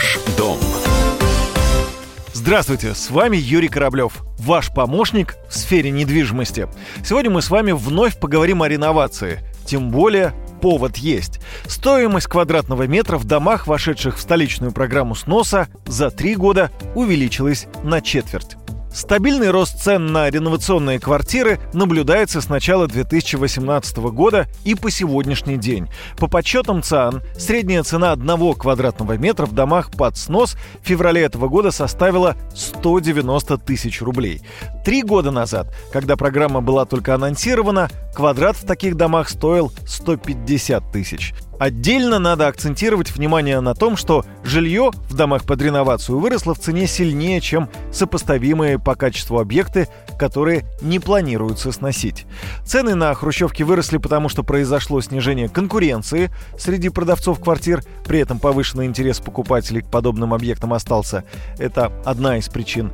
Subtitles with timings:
[0.00, 0.58] Ваш дом.
[2.32, 6.68] Здравствуйте, с вами Юрий Кораблев, ваш помощник в сфере недвижимости.
[7.04, 9.40] Сегодня мы с вами вновь поговорим о реновации.
[9.66, 10.32] Тем более
[10.62, 11.38] повод есть.
[11.66, 18.00] Стоимость квадратного метра в домах, вошедших в столичную программу сноса, за три года увеличилась на
[18.00, 18.56] четверть.
[18.92, 25.88] Стабильный рост цен на реновационные квартиры наблюдается с начала 2018 года и по сегодняшний день.
[26.18, 31.48] По подсчетам ЦАН, средняя цена одного квадратного метра в домах под снос в феврале этого
[31.48, 34.42] года составила 190 тысяч рублей.
[34.84, 41.32] Три года назад, когда программа была только анонсирована, квадрат в таких домах стоил 150 тысяч.
[41.60, 46.86] Отдельно надо акцентировать внимание на том, что жилье в домах под реновацию выросло в цене
[46.86, 49.86] сильнее, чем сопоставимые по качеству объекты,
[50.18, 52.24] которые не планируются сносить.
[52.64, 58.86] Цены на хрущевки выросли, потому что произошло снижение конкуренции среди продавцов квартир, при этом повышенный
[58.86, 61.24] интерес покупателей к подобным объектам остался.
[61.58, 62.90] Это одна из причин.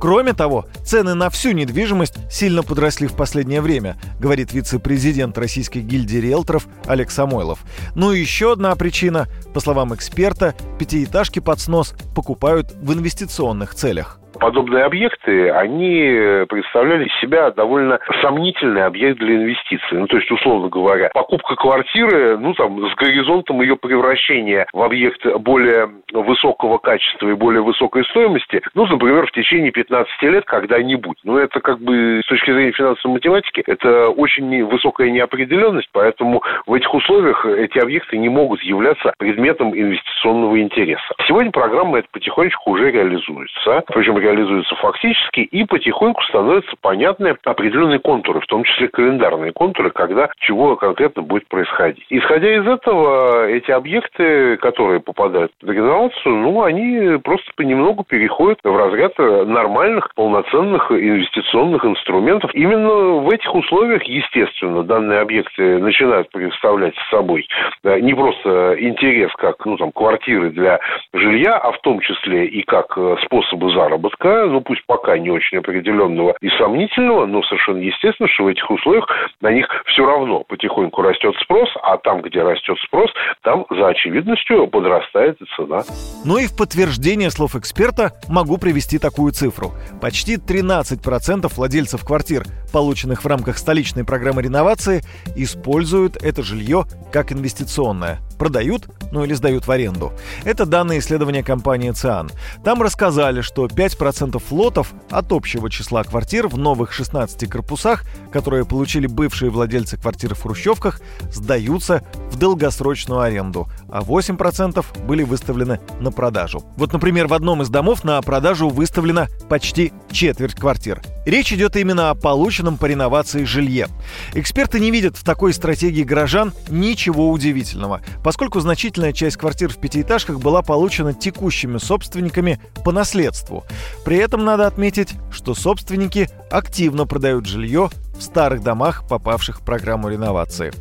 [0.00, 6.16] Кроме того, цены на всю недвижимость сильно подросли в последнее время, говорит вице-президент Российской гильдии
[6.16, 7.58] риэлторов Олег Самойлов.
[7.94, 14.20] Ну и еще одна причина, по словам эксперта, пятиэтажки под снос покупают в инвестиционных целях
[14.40, 19.98] подобные объекты, они представляли себя довольно сомнительный объект для инвестиций.
[19.98, 25.24] Ну, то есть, условно говоря, покупка квартиры, ну, там, с горизонтом ее превращения в объект
[25.36, 31.18] более высокого качества и более высокой стоимости, ну, например, в течение 15 лет когда-нибудь.
[31.24, 36.72] Ну, это как бы с точки зрения финансовой математики, это очень высокая неопределенность, поэтому в
[36.74, 41.14] этих условиях эти объекты не могут являться предметом инвестиционного интереса.
[41.26, 44.29] Сегодня программа эта потихонечку уже реализуется, причем реализуется
[44.76, 51.22] фактически, и потихоньку становятся понятны определенные контуры, в том числе календарные контуры, когда чего конкретно
[51.22, 52.04] будет происходить.
[52.10, 58.76] Исходя из этого, эти объекты, которые попадают под реновацию, ну, они просто понемногу переходят в
[58.76, 62.50] разряд нормальных, полноценных инвестиционных инструментов.
[62.54, 67.46] Именно в этих условиях, естественно, данные объекты начинают представлять собой
[67.84, 70.80] не просто интерес как ну, там, квартиры для
[71.12, 75.58] жилья, а в том числе и как способы заработка, риска, ну пусть пока не очень
[75.58, 79.06] определенного и сомнительного, но совершенно естественно, что в этих условиях
[79.40, 83.10] на них все равно потихоньку растет спрос, а там, где растет спрос,
[83.42, 85.82] там за очевидностью подрастает и цена.
[86.24, 89.74] Ну и в подтверждение слов эксперта могу привести такую цифру.
[90.00, 95.02] Почти 13% владельцев квартир, полученных в рамках столичной программы реновации,
[95.34, 98.20] используют это жилье как инвестиционное.
[98.38, 100.12] Продают, ну или сдают в аренду.
[100.44, 102.30] Это данные исследования компании ЦИАН.
[102.64, 108.64] Там рассказали, что 5% 10% лотов от общего числа квартир в новых 16 корпусах, которые
[108.64, 111.00] получили бывшие владельцы квартир в Хрущевках,
[111.30, 112.02] сдаются
[112.40, 116.64] долгосрочную аренду, а 8% были выставлены на продажу.
[116.76, 121.02] Вот, например, в одном из домов на продажу выставлена почти четверть квартир.
[121.26, 123.88] Речь идет именно о полученном по реновации жилье.
[124.32, 130.40] Эксперты не видят в такой стратегии горожан ничего удивительного, поскольку значительная часть квартир в пятиэтажках
[130.40, 133.64] была получена текущими собственниками по наследству.
[134.04, 140.08] При этом надо отметить, что собственники активно продают жилье в старых домах, попавших в программу
[140.08, 140.72] реновации.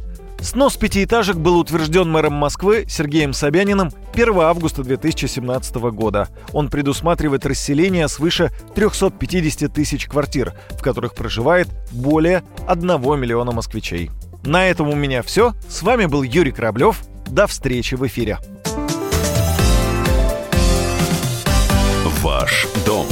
[0.42, 6.30] Снос пятиэтажек был утвержден мэром Москвы Сергеем Собяниным 1 августа 2017 года.
[6.54, 12.88] Он предусматривает расселение свыше 350 тысяч квартир, в которых проживает более 1
[13.20, 14.10] миллиона москвичей.
[14.44, 15.54] На этом у меня все.
[15.68, 17.02] С вами был Юрий Кораблев.
[17.28, 18.40] До встречи в эфире.
[22.22, 23.08] Ваш дом